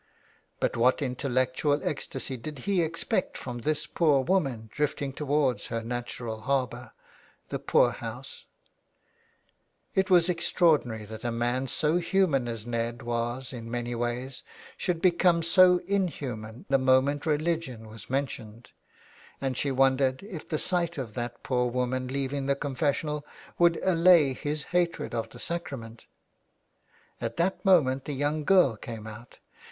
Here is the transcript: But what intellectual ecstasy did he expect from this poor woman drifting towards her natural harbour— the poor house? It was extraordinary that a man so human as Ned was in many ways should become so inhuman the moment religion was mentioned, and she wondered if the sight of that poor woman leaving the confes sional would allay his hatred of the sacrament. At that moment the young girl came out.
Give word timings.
But 0.59 0.75
what 0.75 1.03
intellectual 1.03 1.79
ecstasy 1.83 2.35
did 2.35 2.57
he 2.65 2.81
expect 2.81 3.37
from 3.37 3.59
this 3.59 3.85
poor 3.85 4.23
woman 4.23 4.67
drifting 4.73 5.13
towards 5.13 5.67
her 5.67 5.83
natural 5.83 6.39
harbour— 6.41 6.93
the 7.51 7.59
poor 7.59 7.91
house? 7.91 8.45
It 9.93 10.09
was 10.09 10.27
extraordinary 10.27 11.05
that 11.05 11.23
a 11.23 11.31
man 11.31 11.67
so 11.67 11.97
human 11.97 12.47
as 12.47 12.65
Ned 12.65 13.03
was 13.03 13.53
in 13.53 13.69
many 13.69 13.93
ways 13.93 14.41
should 14.75 15.03
become 15.03 15.43
so 15.43 15.77
inhuman 15.85 16.65
the 16.67 16.79
moment 16.79 17.27
religion 17.27 17.87
was 17.87 18.09
mentioned, 18.09 18.71
and 19.39 19.55
she 19.55 19.69
wondered 19.69 20.23
if 20.23 20.49
the 20.49 20.57
sight 20.57 20.97
of 20.97 21.13
that 21.13 21.43
poor 21.43 21.69
woman 21.69 22.07
leaving 22.07 22.47
the 22.47 22.55
confes 22.55 23.03
sional 23.03 23.21
would 23.59 23.79
allay 23.83 24.33
his 24.33 24.63
hatred 24.73 25.13
of 25.13 25.29
the 25.29 25.39
sacrament. 25.39 26.07
At 27.21 27.37
that 27.37 27.63
moment 27.63 28.05
the 28.05 28.13
young 28.13 28.43
girl 28.45 28.75
came 28.75 29.05
out. 29.05 29.37